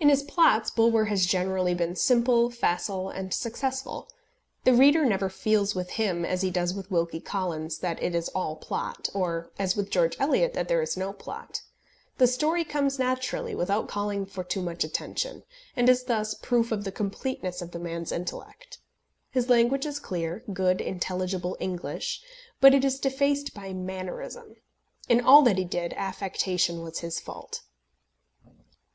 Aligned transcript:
In 0.00 0.08
his 0.08 0.22
plots 0.22 0.70
Bulwer 0.70 1.04
has 1.10 1.26
generally 1.26 1.74
been 1.74 1.96
simple, 1.96 2.48
facile, 2.48 3.10
and 3.10 3.34
successful. 3.34 4.08
The 4.64 4.72
reader 4.72 5.04
never 5.04 5.28
feels 5.28 5.74
with 5.74 5.90
him, 6.00 6.24
as 6.24 6.40
he 6.40 6.50
does 6.50 6.72
with 6.72 6.90
Wilkie 6.90 7.20
Collins, 7.20 7.80
that 7.80 8.02
it 8.02 8.14
is 8.14 8.30
all 8.30 8.56
plot, 8.56 9.10
or, 9.12 9.50
as 9.58 9.76
with 9.76 9.90
George 9.90 10.16
Eliot, 10.18 10.54
that 10.54 10.68
there 10.68 10.80
is 10.80 10.96
no 10.96 11.12
plot. 11.12 11.60
The 12.16 12.26
story 12.26 12.64
comes 12.64 12.98
naturally 12.98 13.54
without 13.54 13.86
calling 13.86 14.24
for 14.24 14.42
too 14.44 14.62
much 14.62 14.82
attention, 14.82 15.42
and 15.76 15.90
is 15.90 16.04
thus 16.04 16.32
proof 16.32 16.72
of 16.72 16.84
the 16.84 16.90
completeness 16.90 17.60
of 17.60 17.72
the 17.72 17.78
man's 17.78 18.12
intellect. 18.12 18.78
His 19.30 19.50
language 19.50 19.84
is 19.84 20.00
clear, 20.00 20.42
good, 20.54 20.80
intelligible 20.80 21.54
English, 21.60 22.22
but 22.62 22.72
it 22.72 22.82
is 22.82 22.98
defaced 22.98 23.52
by 23.52 23.74
mannerism. 23.74 24.56
In 25.10 25.20
all 25.20 25.42
that 25.42 25.58
he 25.58 25.66
did, 25.66 25.92
affectation 25.98 26.80
was 26.80 27.00
his 27.00 27.20
fault. 27.20 27.60